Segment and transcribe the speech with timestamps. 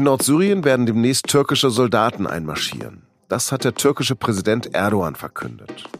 [0.00, 3.02] In Nordsyrien werden demnächst türkische Soldaten einmarschieren.
[3.28, 5.90] Das hat der türkische Präsident Erdogan verkündet.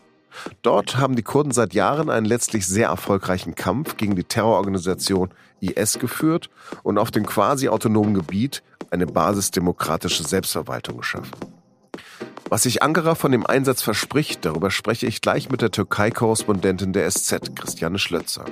[0.63, 5.29] Dort haben die Kurden seit Jahren einen letztlich sehr erfolgreichen Kampf gegen die Terrororganisation
[5.61, 6.49] IS geführt
[6.83, 11.37] und auf dem quasi autonomen Gebiet eine basisdemokratische Selbstverwaltung geschaffen.
[12.49, 17.11] Was sich Ankara von dem Einsatz verspricht, darüber spreche ich gleich mit der Türkei-Korrespondentin der
[17.11, 18.47] SZ, Christiane Schlötzer.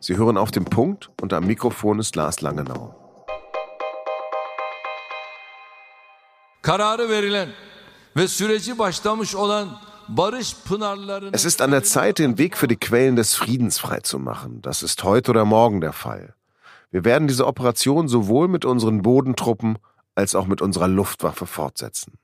[0.00, 3.09] Sie hören auf den Punkt und am Mikrofon ist Lars Langenau.
[11.32, 14.60] Es ist an der Zeit, den Weg für die Quellen des Friedens freizumachen.
[14.60, 16.34] Das ist heute oder morgen der Fall.
[16.90, 19.78] Wir werden diese Operation sowohl mit unseren Bodentruppen
[20.14, 22.18] als auch mit unserer Luftwaffe fortsetzen.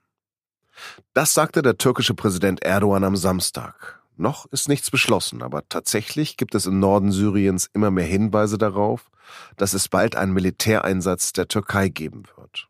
[1.15, 4.03] Das sagte der türkische Präsident Erdogan am Samstag.
[4.19, 9.11] Noch ist nichts beschlossen, aber tatsächlich gibt es im Norden Syriens immer mehr Hinweise darauf,
[9.57, 12.69] dass es bald einen Militäreinsatz der Türkei geben wird.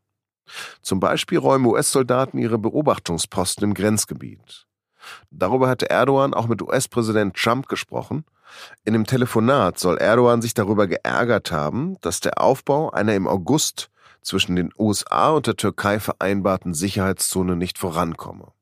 [0.82, 4.66] Zum Beispiel räumen US-Soldaten ihre Beobachtungsposten im Grenzgebiet.
[5.30, 8.24] Darüber hatte Erdogan auch mit US-Präsident Trump gesprochen.
[8.84, 13.90] In dem Telefonat soll Erdogan sich darüber geärgert haben, dass der Aufbau einer im August
[14.22, 18.52] zwischen den USA und der Türkei vereinbarten Sicherheitszone nicht vorankomme.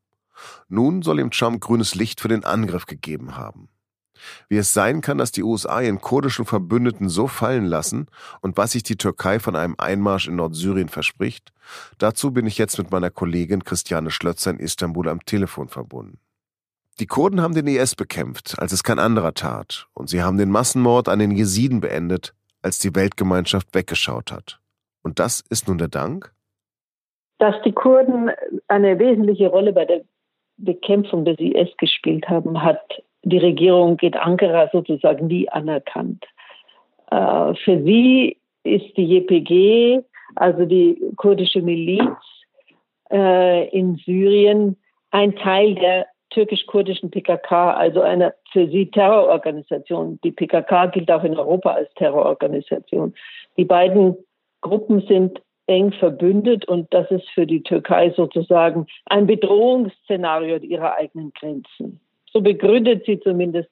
[0.69, 3.69] Nun soll ihm Trump grünes Licht für den Angriff gegeben haben.
[4.49, 8.07] Wie es sein kann, dass die USA ihren kurdischen Verbündeten so fallen lassen
[8.41, 11.53] und was sich die Türkei von einem Einmarsch in Nordsyrien verspricht,
[11.99, 16.19] dazu bin ich jetzt mit meiner Kollegin Christiane Schlötzer in Istanbul am Telefon verbunden.
[17.01, 20.51] Die Kurden haben den IS bekämpft, als es kein anderer tat, und sie haben den
[20.51, 24.61] Massenmord an den Jesiden beendet, als die Weltgemeinschaft weggeschaut hat.
[25.03, 26.33] Und das ist nun der Dank?
[27.39, 28.31] Dass die Kurden
[28.69, 30.03] eine wesentliche Rolle bei der
[30.57, 36.25] Bekämpfung des IS gespielt haben, hat die Regierung in Ankara sozusagen nie anerkannt.
[37.11, 40.03] Äh, für sie ist die JPG,
[40.37, 42.17] also die kurdische Miliz
[43.11, 44.77] äh, in Syrien,
[45.11, 50.19] ein Teil der türkisch-kurdischen PKK, also einer für sie Terrororganisation.
[50.25, 53.15] Die PKK gilt auch in Europa als Terrororganisation.
[53.57, 54.17] Die beiden
[54.61, 61.33] Gruppen sind eng verbündet und das ist für die Türkei sozusagen ein Bedrohungsszenario ihrer eigenen
[61.33, 62.01] Grenzen.
[62.35, 63.71] So begründet sie zumindest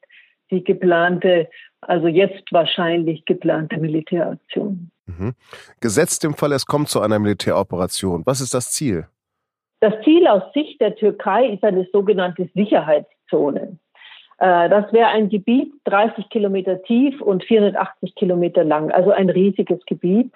[0.53, 1.49] die geplante,
[1.81, 4.91] also jetzt wahrscheinlich geplante Militäraktion.
[5.07, 5.35] Mhm.
[5.81, 8.23] Gesetzt im Fall, es kommt zu einer Militäroperation.
[8.25, 9.09] Was ist das Ziel?
[9.81, 13.79] Das Ziel aus Sicht der Türkei ist eine sogenannte Sicherheitszone.
[14.39, 19.85] Äh, das wäre ein Gebiet 30 Kilometer tief und 480 Kilometer lang, also ein riesiges
[19.87, 20.33] Gebiet.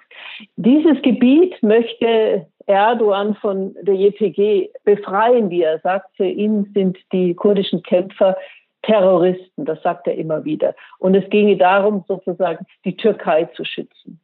[0.57, 6.15] Dieses Gebiet möchte Erdogan von der JPG befreien, wie er sagt.
[6.15, 8.37] Für ihn sind die kurdischen Kämpfer
[8.83, 10.75] Terroristen, das sagt er immer wieder.
[10.99, 14.21] Und es ginge darum, sozusagen die Türkei zu schützen.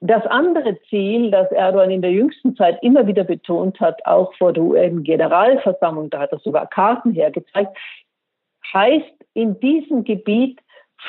[0.00, 4.52] Das andere Ziel, das Erdogan in der jüngsten Zeit immer wieder betont hat, auch vor
[4.52, 7.76] der UN-Generalversammlung, da hat er sogar Karten hergezeigt,
[8.72, 10.60] heißt in diesem Gebiet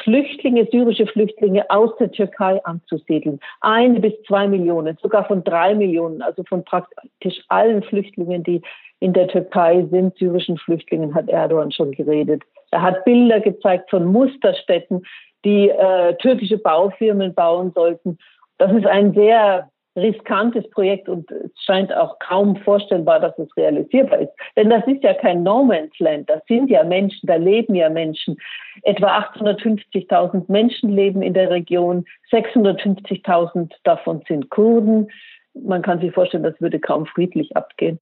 [0.04, 3.40] Flüchtlinge, syrische Flüchtlinge aus der Türkei anzusiedeln.
[3.62, 8.62] Eine bis zwei Millionen, sogar von drei Millionen, also von praktisch allen Flüchtlingen, die
[9.00, 12.44] in der Türkei sind, syrischen Flüchtlingen, hat Erdogan schon geredet.
[12.72, 15.06] Er hat Bilder gezeigt von Musterstädten,
[15.46, 18.18] die äh, türkische Baufirmen bauen sollten
[18.58, 24.20] das ist ein sehr riskantes Projekt und es scheint auch kaum vorstellbar, dass es realisierbar
[24.20, 24.32] ist.
[24.56, 27.90] Denn das ist ja kein No Man's Land, das sind ja Menschen, da leben ja
[27.90, 28.38] Menschen.
[28.84, 35.10] Etwa 850.000 Menschen leben in der Region, 650.000 davon sind Kurden.
[35.54, 38.00] Man kann sich vorstellen, das würde kaum friedlich abgehen.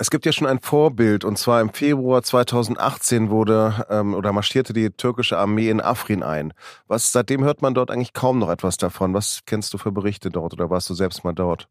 [0.00, 4.72] Es gibt ja schon ein Vorbild, und zwar im Februar 2018 wurde ähm, oder marschierte
[4.72, 6.52] die türkische Armee in Afrin ein.
[6.86, 9.12] Was seitdem hört man dort eigentlich kaum noch etwas davon.
[9.12, 11.66] Was kennst du für Berichte dort oder warst du selbst mal dort?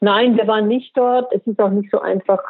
[0.00, 1.32] Nein, wir waren nicht dort.
[1.32, 2.40] Es ist auch nicht so einfach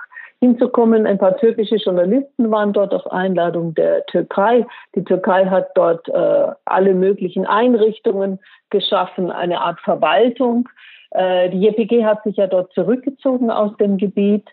[0.41, 1.07] hinzukommen.
[1.07, 4.67] Ein paar türkische Journalisten waren dort auf Einladung der Türkei.
[4.95, 8.39] Die Türkei hat dort äh, alle möglichen Einrichtungen
[8.69, 10.69] geschaffen, eine Art Verwaltung.
[11.13, 14.47] Äh, die JPG hat sich ja dort zurückgezogen aus dem Gebiet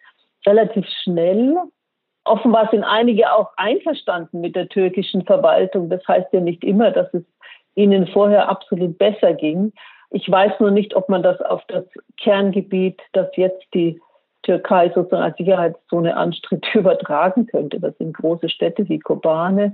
[0.45, 1.55] relativ schnell.
[2.25, 5.89] Offenbar sind einige auch einverstanden mit der türkischen Verwaltung.
[5.89, 7.23] Das heißt ja nicht immer, dass es
[7.75, 9.73] ihnen vorher absolut besser ging.
[10.11, 11.85] Ich weiß nur nicht, ob man das auf das
[12.17, 13.99] Kerngebiet, das jetzt die
[14.43, 17.79] Türkei sozusagen als Sicherheitszone anstritt, übertragen könnte.
[17.79, 19.73] Das sind große Städte wie Kobane,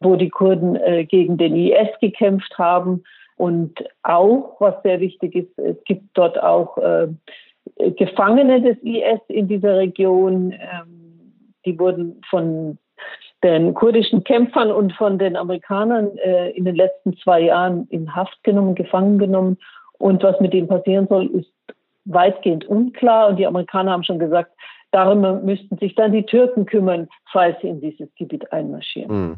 [0.00, 3.02] wo die Kurden äh, gegen den IS gekämpft haben.
[3.36, 7.08] Und auch, was sehr wichtig ist, es gibt dort auch äh,
[7.76, 10.52] Gefangene des IS in dieser Region.
[10.52, 11.02] Ähm,
[11.64, 12.78] die wurden von
[13.42, 18.42] den kurdischen Kämpfern und von den Amerikanern äh, in den letzten zwei Jahren in Haft
[18.44, 19.58] genommen, gefangen genommen.
[19.98, 21.52] Und was mit ihnen passieren soll, ist
[22.04, 24.52] weitgehend unklar und die Amerikaner haben schon gesagt,
[24.90, 29.10] darum müssten sich dann die Türken kümmern, falls sie in dieses Gebiet einmarschieren.
[29.10, 29.36] Hm.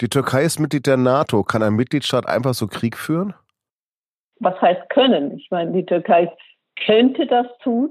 [0.00, 1.42] Die Türkei ist Mitglied der NATO.
[1.42, 3.34] Kann ein Mitgliedstaat einfach so Krieg führen?
[4.40, 5.36] Was heißt können?
[5.36, 6.32] Ich meine, die Türkei
[6.84, 7.90] könnte das tun.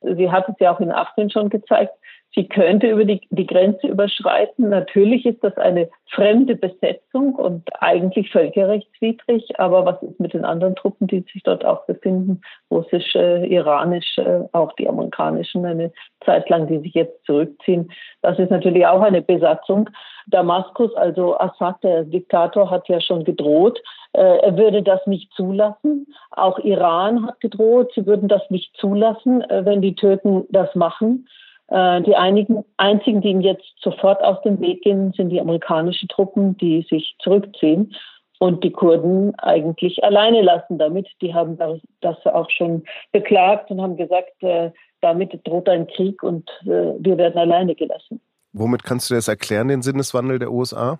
[0.00, 1.94] Sie hat es ja auch in Afrin schon gezeigt.
[2.34, 4.68] Sie könnte über die, die Grenze überschreiten.
[4.68, 9.60] Natürlich ist das eine fremde Besetzung und eigentlich völkerrechtswidrig.
[9.60, 12.40] Aber was ist mit den anderen Truppen, die sich dort auch befinden?
[12.72, 15.92] Russisch, äh, iranisch, äh, auch die amerikanischen eine
[16.24, 17.92] Zeit lang, die sich jetzt zurückziehen.
[18.22, 19.88] Das ist natürlich auch eine Besatzung.
[20.26, 23.80] Damaskus, also Assad, der Diktator, hat ja schon gedroht,
[24.12, 26.06] äh, er würde das nicht zulassen.
[26.32, 31.28] Auch Iran hat gedroht, sie würden das nicht zulassen, wenn die Türken das machen.
[31.68, 36.08] Äh, die einigen, einzigen, die ihm jetzt sofort aus dem Weg gehen, sind die amerikanischen
[36.08, 37.94] Truppen, die sich zurückziehen
[38.38, 41.08] und die Kurden eigentlich alleine lassen damit.
[41.22, 41.56] Die haben
[42.00, 44.70] das auch schon beklagt und haben gesagt, äh,
[45.00, 48.20] damit droht ein Krieg und äh, wir werden alleine gelassen.
[48.52, 50.98] Womit kannst du das erklären, den Sinneswandel der USA?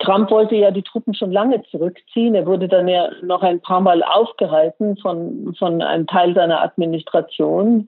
[0.00, 2.34] Trump wollte ja die Truppen schon lange zurückziehen.
[2.34, 7.86] Er wurde dann ja noch ein paar Mal aufgehalten von, von einem Teil seiner Administration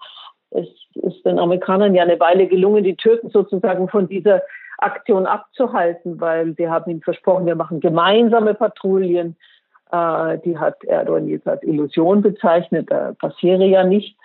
[0.50, 4.42] es ist den Amerikanern ja eine Weile gelungen, die Türken sozusagen von dieser
[4.78, 9.36] Aktion abzuhalten, weil sie haben ihnen versprochen, wir machen gemeinsame Patrouillen.
[9.90, 14.18] Äh, die hat Erdogan jetzt als Illusion bezeichnet, da passiere ja nichts.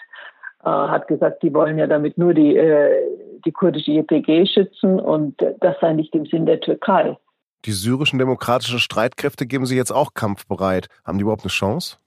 [0.63, 3.01] Äh, hat gesagt, die wollen ja damit nur die, äh,
[3.45, 7.17] die kurdische YPG schützen und das sei nicht im Sinn der Türkei.
[7.65, 10.87] Die syrischen demokratischen Streitkräfte geben sich jetzt auch kampfbereit.
[11.05, 11.97] Haben die überhaupt eine Chance?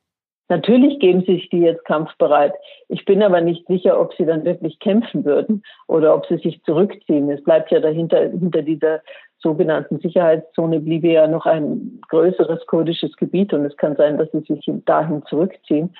[0.49, 2.53] Natürlich geben sich die jetzt kampfbereit.
[2.89, 6.63] Ich bin aber nicht sicher, ob sie dann wirklich kämpfen würden oder ob sie sich
[6.65, 7.31] zurückziehen.
[7.31, 9.01] Es bleibt ja dahinter, hinter dieser
[9.39, 14.41] sogenannten Sicherheitszone bliebe ja noch ein größeres kurdisches Gebiet und es kann sein, dass sie
[14.41, 15.95] sich dahin zurückziehen.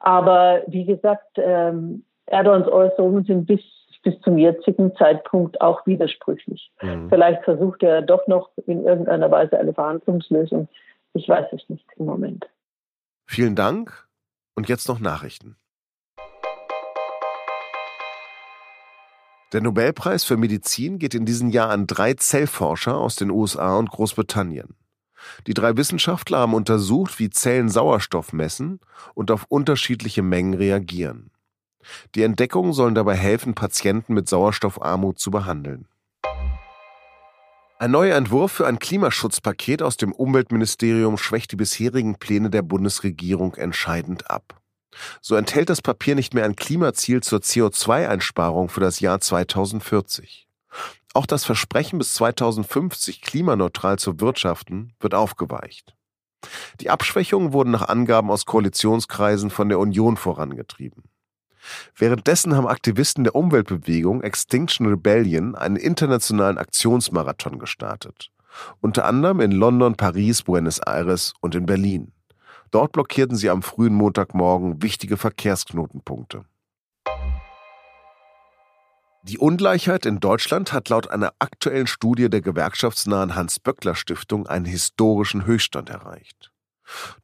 [0.00, 3.60] Aber wie gesagt, ähm, Erdogans Äußerungen sind bis,
[4.02, 6.70] bis zum jetzigen Zeitpunkt auch widersprüchlich.
[6.82, 7.08] Mhm.
[7.08, 10.68] Vielleicht versucht er doch noch in irgendeiner Weise eine Verhandlungslösung.
[11.14, 12.46] Ich weiß es nicht im Moment.
[13.26, 14.08] Vielen Dank
[14.54, 15.56] und jetzt noch Nachrichten.
[19.52, 23.88] Der Nobelpreis für Medizin geht in diesem Jahr an drei Zellforscher aus den USA und
[23.90, 24.74] Großbritannien.
[25.46, 28.80] Die drei Wissenschaftler haben untersucht, wie Zellen Sauerstoff messen
[29.14, 31.30] und auf unterschiedliche Mengen reagieren.
[32.14, 35.86] Die Entdeckungen sollen dabei helfen, Patienten mit Sauerstoffarmut zu behandeln.
[37.84, 43.56] Ein neuer Entwurf für ein Klimaschutzpaket aus dem Umweltministerium schwächt die bisherigen Pläne der Bundesregierung
[43.56, 44.58] entscheidend ab.
[45.20, 50.48] So enthält das Papier nicht mehr ein Klimaziel zur CO2-Einsparung für das Jahr 2040.
[51.12, 55.94] Auch das Versprechen bis 2050 klimaneutral zu wirtschaften wird aufgeweicht.
[56.80, 61.02] Die Abschwächungen wurden nach Angaben aus Koalitionskreisen von der Union vorangetrieben.
[61.96, 68.30] Währenddessen haben Aktivisten der Umweltbewegung Extinction Rebellion einen internationalen Aktionsmarathon gestartet.
[68.80, 72.12] Unter anderem in London, Paris, Buenos Aires und in Berlin.
[72.70, 76.44] Dort blockierten sie am frühen Montagmorgen wichtige Verkehrsknotenpunkte.
[79.26, 85.88] Die Ungleichheit in Deutschland hat laut einer aktuellen Studie der gewerkschaftsnahen Hans-Böckler-Stiftung einen historischen Höchststand
[85.88, 86.52] erreicht.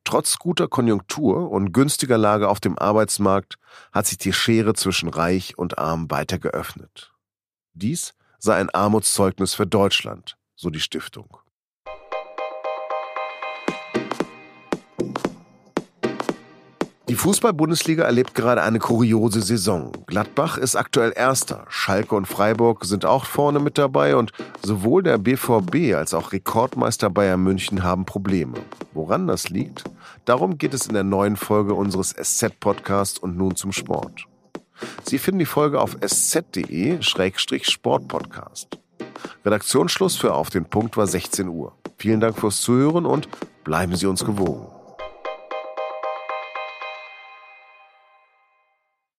[0.04, 3.58] Trotz guter Konjunktur und günstiger Lage auf dem Arbeitsmarkt
[3.92, 7.12] hat sich die Schere zwischen Reich und Arm weiter geöffnet.
[7.72, 11.38] Dies sei ein Armutszeugnis für Deutschland, so die Stiftung.
[17.10, 19.90] Die Fußball-Bundesliga erlebt gerade eine kuriose Saison.
[20.06, 21.64] Gladbach ist aktuell Erster.
[21.68, 24.30] Schalke und Freiburg sind auch vorne mit dabei und
[24.62, 28.58] sowohl der BVB als auch Rekordmeister Bayern München haben Probleme.
[28.92, 29.82] Woran das liegt?
[30.24, 34.26] Darum geht es in der neuen Folge unseres SZ-Podcasts und nun zum Sport.
[35.02, 38.78] Sie finden die Folge auf sz.de-sportpodcast.
[39.44, 41.72] Redaktionsschluss für Auf den Punkt war 16 Uhr.
[41.98, 43.28] Vielen Dank fürs Zuhören und
[43.64, 44.79] bleiben Sie uns gewogen.